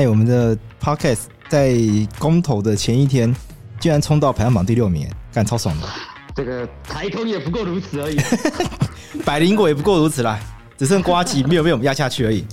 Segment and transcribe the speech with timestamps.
[0.00, 1.76] 哎，我们的 Podcast 在
[2.18, 3.36] 公投的前一天，
[3.78, 5.86] 居然冲到排行榜第六名，干超爽的。
[6.34, 8.18] 这个台通也不过如此而已，
[9.26, 10.40] 百灵果也不过如此啦，
[10.78, 12.46] 只剩瓜吉没有被我们压下去而已。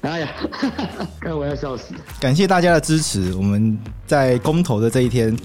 [0.00, 0.28] 哎呀，
[1.22, 1.94] 看我要笑死！
[2.18, 5.36] 感谢大家的支持，我们在公投的这一天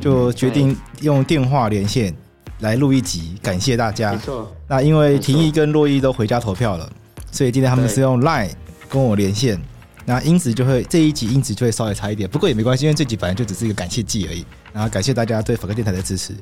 [0.00, 2.16] 就决定用电话连线
[2.60, 4.12] 来录一集，感谢大家。
[4.12, 4.50] 没错。
[4.66, 6.90] 那因为廷义跟洛伊都回家投票了，
[7.30, 8.52] 所以今天他们是用 Line
[8.88, 9.60] 跟我连线。
[10.08, 14.42] 那音质就会这一集音质就会稍微差一点，不过也没关系，因为这集本来就只是一个感谢祭而已。
[14.72, 16.32] 然后感谢大家对法克电台的支持。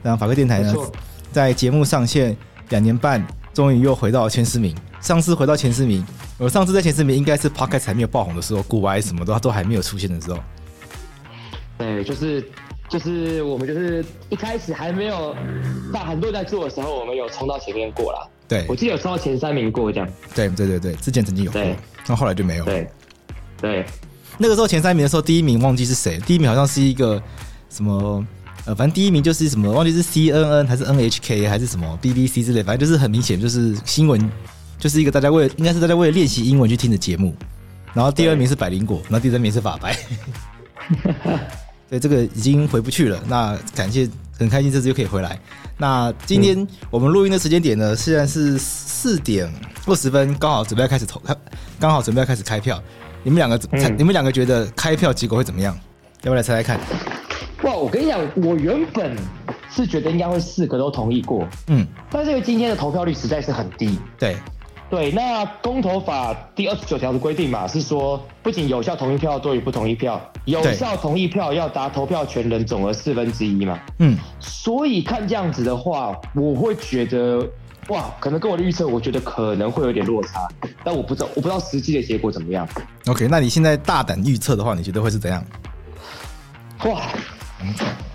[0.00, 0.72] 然后法克电台呢，
[1.32, 2.36] 在节目上线
[2.68, 4.72] 两年半，终于又回到前十名。
[5.00, 6.06] 上次回到前十名，
[6.38, 10.38] 我上次在前十名应该是 Podcast 还没有爆红的时候，古玩什么的都还没有出现的时候。
[11.78, 12.48] 对，就是
[12.88, 15.34] 就是我们就是一开始还没有
[15.92, 18.30] 大很多人在做的时候，我们有冲到前面过了。
[18.46, 20.08] 对，我记得有冲到前三名过这样。
[20.32, 21.60] 对对对对，之前曾经有过，
[22.06, 22.64] 那后来就没有。
[22.64, 22.88] 对。
[23.60, 23.84] 对，
[24.38, 27.22] 那个时候前三名的时候，第一名忘记是谁，第一名好像是一个
[27.70, 28.24] 什么
[28.64, 34.30] 呃，反正第一名就是什么，忘记是 CNN 还是 NHK 还是什么 BBC 之类，反正就是很明显就是新闻，
[34.78, 37.34] 就是一个大家为了应该是大家为了练习英文去听的节目。
[37.94, 39.96] 然后第二名是百灵果，然后第三名是法白。
[41.88, 43.18] 对，这个已经回不去了。
[43.26, 44.06] 那感谢，
[44.38, 45.38] 很开心这次又可以回来。
[45.78, 49.50] 那今天我们录音的时间点呢，虽然是四点
[49.86, 51.22] 二十分，刚好准备要开始投，
[51.80, 52.82] 刚好准备要开始开票。
[53.26, 55.76] 你们两个猜，你们两个觉得开票结果会怎么样？
[56.22, 56.78] 要不要来猜猜看？
[57.64, 59.16] 哇，我跟你讲，我原本
[59.68, 63.98] 是觉得应该会四个都同意过，嗯，但是因为今天的投票率实在是很低。
[64.16, 64.36] 对，
[64.88, 77.44] 对，那公投法第二十九条的规定嘛，是说不仅有效同意票多于不同意票，有效同意票要达投票权人总额四分之一嘛，嗯，所以看这样子的话，我会觉得。
[77.88, 80.48] 哇，可能跟我的预测，我觉得可能会有点落差，
[80.82, 82.68] 但我不知道，我不知道实际的结果怎么样。
[83.06, 85.44] OK，那你现在大胆预测的话，你觉得会是怎样？
[86.84, 87.02] 哇，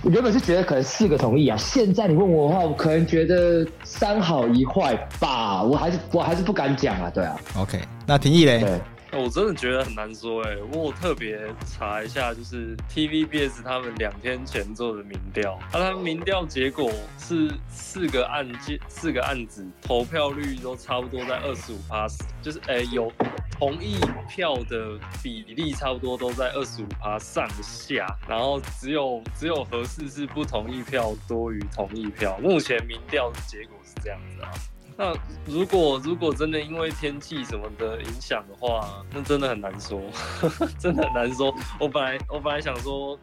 [0.03, 7.35] 我原本是觉得可能四个同意啊，现在你问我的话，我可能觉得三好一坏吧，我还是我还是不敢讲啊，对啊。
[7.55, 8.81] OK，那廷义嘞？
[9.13, 16.89] 我真的觉得很难说哎，我特别查一下，就是 TVBS 他们两天前做的民调，那他们民调结果
[17.19, 22.07] 是四个案件、四个案子投票率都差不多在二十五趴，
[22.41, 23.11] 就是哎有
[23.51, 34.51] 同意票的比例差不多都在二十五趴上下，然后只有只有合适是不同意票多于同意票，目前民调的结果是这样子啊。
[34.97, 35.13] 那
[35.45, 40.01] 如果如果真的因为天气什么的影响的话，那真的很难说，
[40.77, 41.53] 真的很难说。
[41.79, 43.17] 我本来我本来想说，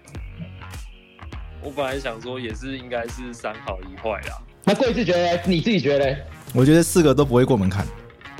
[1.62, 4.38] 我本来想说也是应该是三好一坏啦。
[4.64, 6.16] 那贵志觉得你自己觉得？
[6.54, 7.86] 我觉得四个都不会过门槛。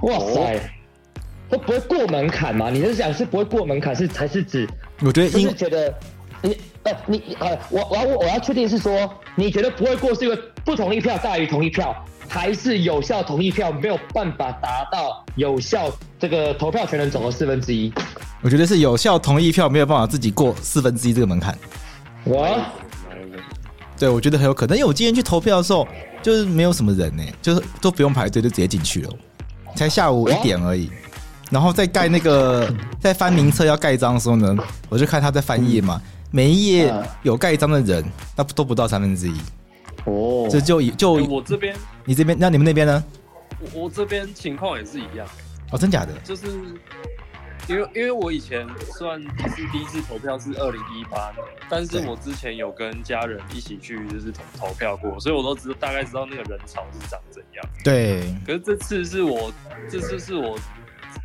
[0.03, 0.71] 哇塞，
[1.49, 2.71] 都不会过门槛吗？
[2.71, 4.69] 你是想是不会过门槛，是才是指？
[5.01, 5.95] 我觉得因为觉得
[6.43, 11.95] 你呃你呃我我要我要确定是说你觉得不会过是因为不同意票大于同意票。
[12.29, 17.93] 还是有效同意票没有办法达到有效这个投票权人总额四分之一。
[18.43, 21.57] 我觉得是有效同意票没有办法自己过四分之一这个门槛。
[22.25, 22.61] 我，
[23.99, 25.89] 对，我觉得很有可能，因为我今天去投票的时候
[26.23, 29.11] 就是没有什么人呢，就是都不用排队就直接进去了，
[29.75, 30.91] 才下午一点而已。
[31.51, 34.55] 然后在盖那个在翻名册要盖章的时候呢，
[34.91, 36.01] 我就看他在翻页嘛，
[36.31, 38.05] 每一页有盖章的人，
[38.37, 39.35] 那都不到三分之一。
[40.05, 43.05] 哦，这就就我这边，你这边，那你们那边呢？
[43.75, 45.27] 我我这边情况也是一样。
[45.73, 46.13] 哦，真假的？
[46.25, 46.47] 就是
[47.69, 57.65] 因为因为我以前算是第一次投票是二零一八年，但是我之前有跟家人一起去就是投投票过，所以我都知道大概知道那个人潮是长怎样。
[57.85, 58.35] 对。
[58.47, 59.53] 可是这次是我
[59.91, 60.59] 这次是我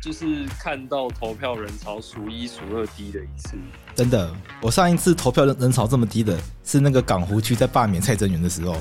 [0.02, 3.56] 就是看到投票人潮数一数二低的一次。
[3.94, 4.30] 真的，
[4.60, 8.74] 我上一次投票人人潮这么低的是那个港湖区在罢免蔡正元的时候，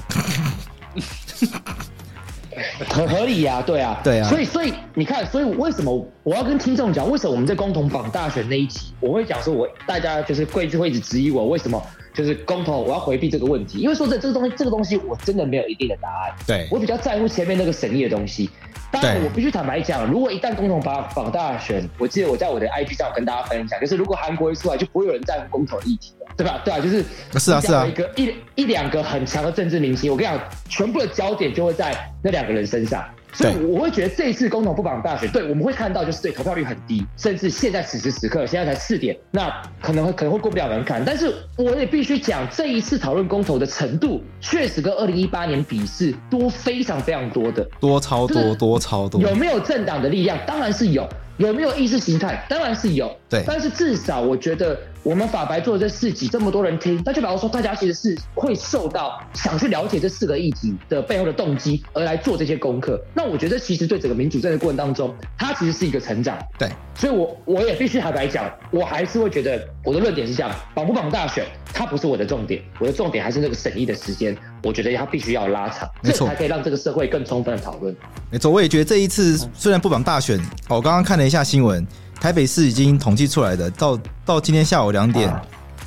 [2.89, 11.81] 很 合理呀，对啊，对啊，所以所以你看，所以为什么我要跟听众讲，为什么我们在共同榜大选那一集，我会讲说我大家就是贵志会一直质疑我为什么
[12.13, 16.35] 就是公投，我要回避这个问题，因为说这这个东西，这个东西我真的没有一定的答案。
[16.45, 18.49] 对，我比较在乎前面那个审议的东西。
[18.91, 26.61] 当然，我必须坦白讲，如果一旦公投把绑大选，我记得我在我的 IG 上跟大家分享，就是如果韩国一出来，就不会有人在乎公投议题了，对吧？
[26.63, 27.03] 对啊，就是
[27.39, 30.39] 是啊是啊，一个一一两个很强的政治明星，我跟你讲，
[30.69, 33.03] 全部的焦点就会在那两个人身上。
[33.33, 39.51] 所以我会觉得这一次公投不绑大选，对，我们会看到就是对投票率很低，甚至现在此时此刻现在才四点，那
[39.81, 41.03] 可能会可能会过不了门槛。
[41.03, 49.19] 但是我也必须讲，这一次讨论公投的程度，确实跟二零一八年比是多非常非常多的，多超多多超多。
[49.19, 50.37] 有没有政党的力量？
[50.45, 51.07] 当然是有。
[51.37, 52.45] 有没有意识形态？
[52.47, 53.11] 当然是有。
[53.33, 63.03] 对，但是至少我觉得我们法白做的这四集，这么多人听，那就表示说大家其实是会受到想去了解这四个议题的背后的动机而来做这些功课。
[63.11, 66.37] 那我觉得其实对整个民主政治过程当中，它其实是一个成长。
[66.59, 71.43] 对，所以我我也必须坦白讲，我还是会觉得我的论点是这样：绑不绑大选，
[71.73, 74.37] 它不是我的重点，我的重点还是那个审议的时间。
[74.61, 77.93] 我觉得它必须要拉长，这才可以让这个社会更充分的讨论。
[78.31, 80.39] 没错，我也觉得这一次虽然不绑大选，
[80.69, 81.85] 我刚刚看了一下新闻，
[82.23, 85.41] 台北市已经统计出来的，到到今天下午两点，啊、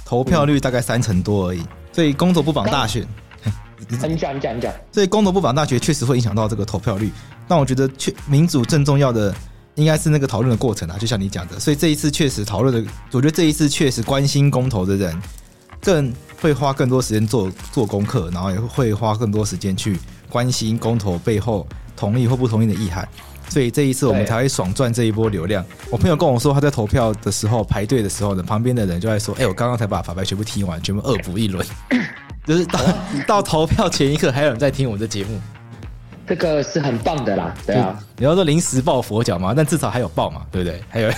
[0.04, 1.62] 投票率大概三成多而已。
[1.94, 3.08] 所以公投不绑大选，
[3.88, 7.10] 你讲你讲你讲，所以公投不绑大选确实会影响到这个投票率。
[7.48, 9.34] 但我觉得，确民主更重要的
[9.76, 11.58] 应该是那个讨论的过程啊，就像你讲的。
[11.58, 15.18] 所以这一次确实讨论的，我觉得这一次确实关心公投的人
[15.80, 16.12] 更。
[16.38, 19.98] 会花更多时间做做功课，然后也会花更多时间去
[20.28, 21.66] 关心公投背后
[21.96, 23.08] 同意或不同意的意涵，
[23.56, 25.64] 所以这一次我们才会爽赚这一波流量。
[25.90, 31.66] 我朋友跟我说，他在投票的时候排队的时候呢，旁边的人就在说：“哎，我刚刚才把法白全部听完，全部恶补一轮，
[32.44, 32.78] 就是到
[33.26, 35.40] 到投票前一刻还有人在听我们的节目。
[36.28, 40.84] ”这个是很棒的啦，对啊，你要说临时抱佛脚嘛，但至少还有抱嘛，对不对？
[40.90, 41.10] 还有。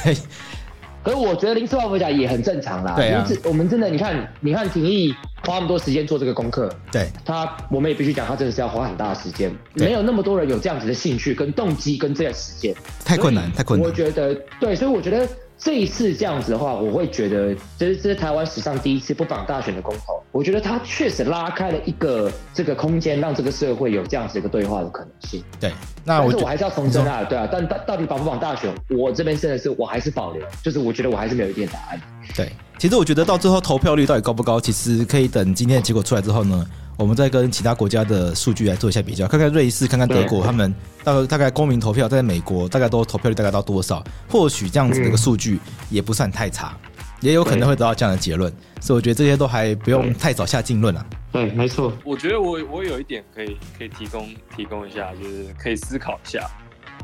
[1.09, 2.93] 可是我觉得临时抱佛脚也很正常啦。
[2.95, 5.15] 对啊，我们真的，你看，你看，廷义
[5.47, 12.75] 花那么多时间做这个功课，对他，我们也必须讲，他真的是要花很大的时间，没有那么多人有这样子的兴趣跟动机跟这个时间，
[13.07, 13.89] 太困难，太困难。
[13.89, 15.27] 我觉得对，所以我觉得。
[15.59, 20.23] 这一次这样子的话，我会觉得这是这是台湾史上第一次不绑大选的公投。
[20.31, 25.43] 我觉得它确实拉开了一个这个空间，让这个社会有这样子一个对话的可能性。
[25.59, 25.73] 对，
[26.05, 32.01] 那我但是我还是要重申啊，对啊，但到到底绑不绑大选，我这边真的是我还是保留，就是我觉得我还是没有一点答案。
[32.37, 36.65] 对，其实我觉得到最后投票率到底高不高，其实可以等今天的结果出来之后呢。
[36.99, 40.75] 我们再跟其他国家的数据来做一下比较，看看瑞士、看看德国，他们
[41.05, 44.03] 大概大概公民投票在美国大概都投票率大概到多少？
[44.29, 45.61] 或许这样子的一个数据
[45.91, 46.77] 也不算太差，
[47.21, 48.53] 也有可能会得到这样的结论。
[48.81, 51.07] 所以我觉得这些都还不用太早下定论啊。
[51.31, 51.93] 对，没错。
[52.05, 56.51] 我觉得我我有一点可以可以提供提供一下，就是可以思考一下。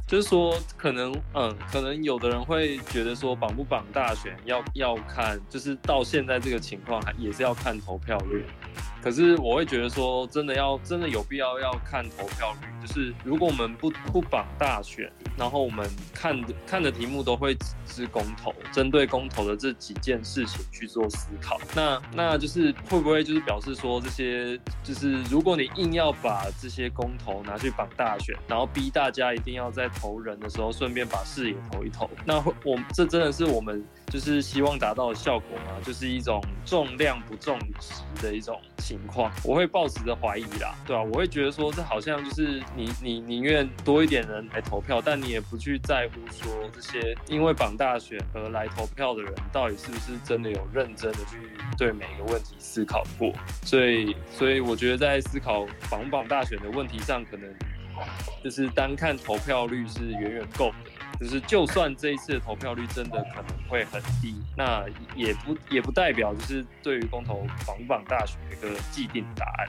[0.08, 8.44] 就是说，可能，嗯，可能有的人会觉得说，绑不绑大选要要看，就是到现在这个情况，还也是要看投票率。
[9.04, 12.68] 可是我会觉得说，真的要真的有必要要看投票率。
[12.86, 35.80] 就是如果我们不不绑大选，然后我们看的看的题目都会只是公投，针对公投的这几件事情去做思考，那那就是会不会就是表示说，这些就是如果你硬要把这些公投拿去绑大选，然后逼大家一定要在投人的时候顺便把事也投一投，那我这真的是我们就是希望达到的效果吗？
[35.82, 38.60] 就是一种重量不重质的一种
[38.96, 41.04] 情况，我会抱持着怀疑啦，对吧、啊？
[41.04, 42.62] 我会觉得说，这好像就是。
[42.76, 51.38] 你你宁愿多一点人来投票，但你也不去在乎说这些因为绑大选而来投票的人到底是不是真的有认真的去
[51.78, 53.32] 对每一个问题思考过。
[53.62, 57.48] 所以所以我觉得在思考绑不绑大选的问题上，可能
[58.42, 60.90] 就是单看投票率是远远够的。
[61.20, 69.68] 就是就算这一次的投票率真的可能会很低，那也不也不代表就是对于公投绑不绑大选一个既定答案。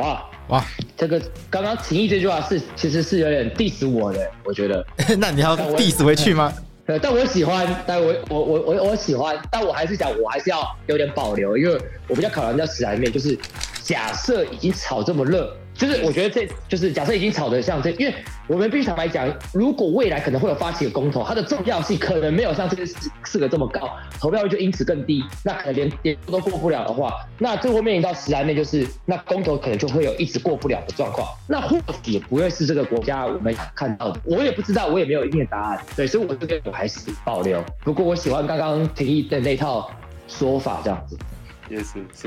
[0.00, 0.64] 哇哇，
[0.96, 4.86] 这个刚刚情谊这句话是其实是有点 diss 我的，我觉得。
[5.18, 6.52] 那你要 diss 回去吗？
[6.86, 11.76] 对，但我喜欢，但我我我我我喜欢，但我还是讲，我还是要有点保留，因为
[12.08, 13.36] 我比较考量在实在面，就是
[13.82, 15.56] 假设已经炒这么热。
[15.82, 18.14] 就是我觉得这就是假设已经吵得像这，因为
[18.46, 22.86] 我们必须坦白讲，如果未来可能会有发起的公投，它的重要性可能没有像这个
[23.24, 37.60] 四个这么高，投票率就因此更低，那可能连连都过不了的话，那最后面临到实来面就是那公投可能就会有一直过不了的状况，那或许也不会是这个国家我们看到的，我也不知道，我也没有一定的答案，对，所以我这边我还是保留。
[37.82, 39.90] 不过我喜欢刚刚廷议的那套
[40.28, 41.18] 说法，这样子。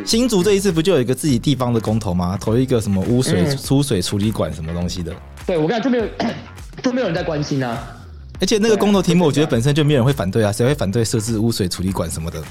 [0.06, 2.38] 新竹这一次不就有一个自己地方的公投吗？
[2.40, 5.14] 投一个什么污水出水处理管什么东西的？
[5.46, 6.06] 对，我看就没有，
[6.82, 7.88] 都没有人在关心啊。
[8.40, 12.44] 而且那个公投题目，我觉得本身就没有人会反对啊，谁会反对设置污水处理管什么的？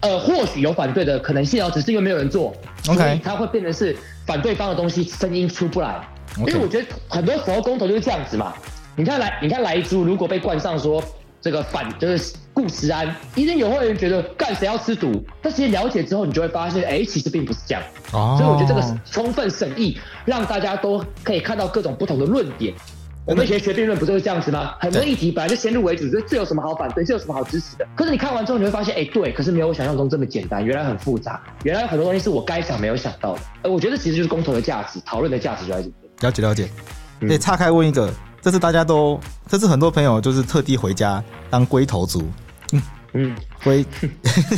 [0.00, 2.54] 呃，或许有反对的可能性哦，只是因为没有人做
[2.88, 6.06] ，OK，所以它会变成是反对方的东西声音出不来。
[6.36, 6.48] Okay.
[6.48, 8.52] 因为我觉得很多时候公投就是这样子嘛。
[8.96, 11.02] 你看来，你看莱猪如果被冠上说
[11.40, 15.22] 这个反就是顾食安，一定有会人觉得干谁要吃赌？
[15.42, 17.82] 但其实了解之后，你就会发现，哎，其实并不是这样。
[18.12, 22.72] 哦，所以我觉得这个充分审议，让大家都可以看到各种不同的论点。
[23.26, 24.74] 我们以前学辩论不就是这样子吗？
[24.78, 27.86] 很多议题本来就先入为主，觉得这有什么好反对，这有什么好支持的？
[27.96, 33.40] 可是你看完之后，你会发现，哎，对，可是没有我想象中这么简单，原来很复杂，原来有很多东西是我该想没有想到的。
[33.62, 35.94] 呃，我觉得其实就是公投的价值，讨论的价值就在这里。
[36.20, 36.68] 了解了解。
[37.20, 39.18] 对，岔开问一个，这次大家都，
[39.48, 42.22] 这次很多朋友就是特地回家当龟头族。
[42.74, 42.82] 嗯
[43.14, 43.84] 嗯，龟。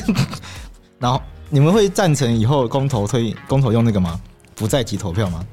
[0.99, 1.20] 然后
[1.50, 4.20] 你们会赞成以后公投推公投用那个吗？
[4.54, 5.44] 不在籍投票吗？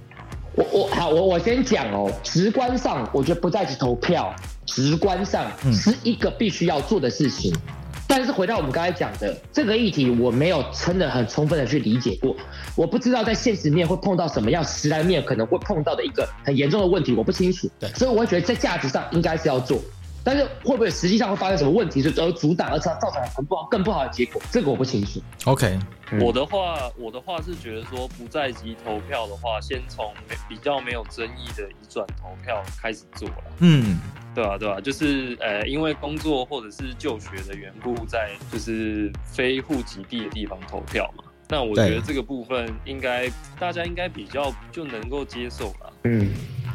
[0.56, 2.12] 我我好，我我先讲哦。
[2.24, 4.34] 直观上，我觉得不在籍投票，
[4.66, 7.52] 直观上是一个必须要做的事情。
[7.54, 7.60] 嗯、
[8.08, 12.36] 但是回到我们刚才讲的这个议题，我没有真的很充分的去理解过。
[12.76, 17.70] 我不知道在现实面会碰到什么样实来面可能会碰到的一个很严重的问题，我不清楚。
[17.80, 19.82] 对，所以我会觉得在价值上应该是要做。
[20.24, 24.42] 但是会不会实际上会发生什么问题，就而阻挡，而造造成很不好、更不好的结果？
[24.52, 25.22] 这个我不清楚。
[25.46, 25.78] OK，、
[26.12, 30.14] 嗯、我的话，我的话是觉得说，不在籍投票的话，先从
[30.48, 33.36] 比较没有争议的移转投票开始做了。
[33.60, 34.00] 嗯，
[34.34, 41.24] 对啊，对啊，就是呃，因为工作或者是就学的缘故，在就是非户籍地的地方投票嘛。
[41.50, 45.94] 那我觉得这个部分应该大家应该比较就能够接受了。
[46.06, 46.34] 嗯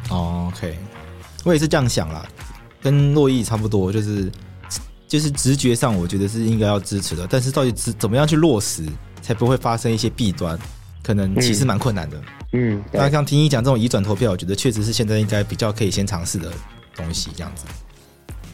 [0.09, 0.77] ，OK，
[1.43, 2.23] 我也是这样想啦。
[2.81, 4.31] 跟洛伊差不多，就是
[5.07, 7.27] 就是直觉上，我觉得是应该要支持的。
[7.29, 8.85] 但是到底怎怎么样去落实，
[9.21, 10.57] 才不会发生一些弊端，
[11.03, 12.21] 可能其实蛮困难的。
[12.53, 16.51] 嗯，那像听你讲这种移转投票，我觉得确实是现在应该比较可以先尝试的
[16.95, 17.65] 东西，这样子。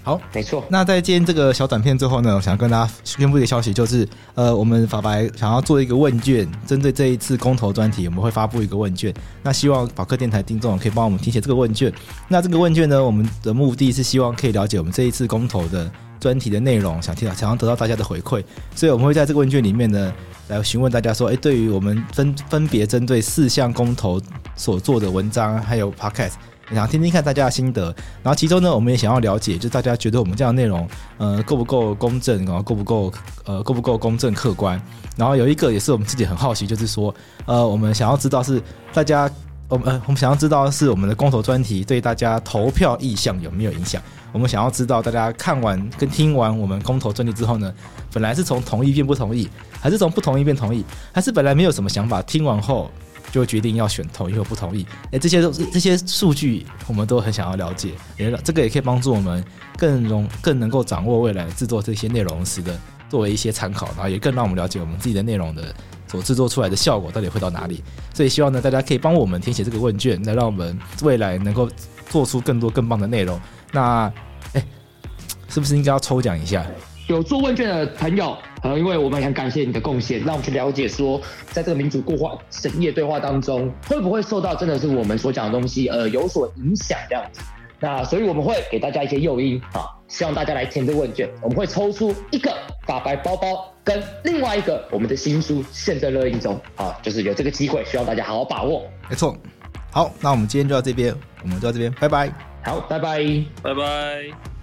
[0.06, 0.64] 好，没错。
[0.70, 9.12] 那在今天这个小短片之后呢，我想要跟大家宣布一个消息，就是呃，我们法白想要做一个问卷，针对这一次公投专题，我们会发布一个问卷。
[9.42, 11.92] 那希望法客电台听众可以帮我们填写这个问卷。
[12.28, 18.44] 那这个问卷呢，我们的目的是希望可以了解我们这一次公投的专题的内容，想听，想要得到大家的回馈。
[18.76, 20.14] 所以我们会在这个问卷里面呢，
[20.50, 24.22] 来询问大家说，哎，对于我们分分别针对四项公投
[24.56, 26.34] 所做的文章，还有 podcast。
[26.74, 27.94] 想听听看大家的心得，
[28.24, 34.82] 然后其中呢，我们也想要了解，就大家觉得我们这样的内容，呃，够不够公正，然后够不够，呃，够不够公正客观。
[35.16, 37.14] 然后有一个也是我们自己很好奇，就是说，
[37.46, 38.60] 呃，我们想要知道是
[38.94, 39.30] 大家，
[39.70, 44.02] 我们呃，我们想要知道是我们的公投专题对大家投票意向有没有影响？
[44.32, 47.72] 我们想要知道大家看完跟听完我们公投专题之后呢，
[48.12, 49.48] 本来是从同意变不同意，
[49.80, 52.90] 还是从不同意变同意，还是本来没有什么想法，听完后。
[53.32, 57.92] 就决定要选同意或不同意，哎，这些都是这些数据，我们都很想要了解。
[58.18, 59.44] 也这个也可以帮助我们
[59.78, 62.80] 更容更能够掌握未来制作这些内容时的
[63.10, 65.76] 作为一些参考，然后也更让我们了解我们自己的内容的
[66.08, 67.84] 所制作出来的效果到底会到哪里。
[68.14, 71.70] 所以希望呢，大家可以帮我们填写这个问卷，来让我们未来能够
[72.10, 73.40] 做出更多更棒的内容。
[73.72, 74.12] 那，
[74.54, 74.66] 哎，
[75.50, 76.66] 是不是应该要抽奖一下？
[77.08, 81.22] 有做问卷的朋友，呃，因为我们很感谢你的贡献，让我们去了解说，
[81.52, 87.42] 在这个民主过话深夜对话当中，会不会受到真的是我们所讲的东西，呃，有所影响这样子。
[87.80, 92.52] 那所以我们会给大家一些诱因啊，希望大家来填这个问卷，我们会抽出一个
[92.88, 98.82] 法白包包，跟另外一个我们的新书现在热映中啊，就是有这个机会，希望大家好好把握。
[99.10, 99.38] 没错，
[99.92, 102.32] 好，那我们今天就到这边，我们就到这边，拜拜。
[102.64, 103.20] 好，拜拜，
[103.62, 104.55] 拜拜。